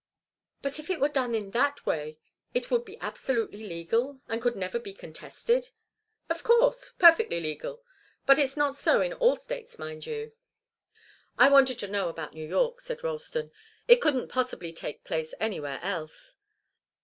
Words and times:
"But 0.63 0.79
if 0.79 0.89
it 0.89 0.99
were 0.99 1.09
done 1.09 1.35
in 1.35 1.51
that 1.51 1.85
way 1.85 2.17
it 2.55 2.71
would 2.71 2.83
be 2.85 2.99
absolutely 3.01 3.63
legal 3.67 4.19
and 4.27 4.41
could 4.41 4.55
never 4.55 4.79
be 4.79 4.95
contested?" 4.95 5.69
"Of 6.27 6.41
course 6.41 6.93
perfectly 6.97 7.39
legal. 7.39 7.83
But 8.25 8.39
it's 8.39 8.57
not 8.57 8.75
so 8.75 9.01
in 9.01 9.13
all 9.13 9.35
States, 9.35 9.77
mind 9.77 10.07
you." 10.07 10.33
"I 11.37 11.49
wanted 11.49 11.77
to 11.77 11.87
know 11.87 12.09
about 12.09 12.33
New 12.33 12.47
York," 12.47 12.81
said 12.81 13.03
Ralston. 13.03 13.51
"It 13.87 14.01
couldn't 14.01 14.29
possibly 14.29 14.73
take 14.73 15.03
place 15.03 15.35
anywhere 15.39 15.79
else." 15.83 16.33